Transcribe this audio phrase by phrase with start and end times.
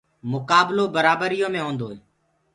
[0.31, 1.97] مُڪآبلو برآبريو مي هونٚدو هي